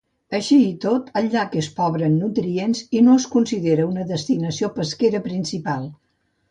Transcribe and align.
Així 0.35 0.55
i 0.69 0.71
tot, 0.85 1.11
el 1.21 1.27
llac 1.35 1.57
és 1.61 1.69
pobre 1.81 2.09
en 2.13 2.17
nutrients 2.23 2.81
i 3.01 3.05
no 3.09 3.21
es 3.21 3.29
considera 3.37 3.89
una 3.93 4.11
destinació 4.15 4.75
pesquera 4.81 5.27
principal. 5.33 5.89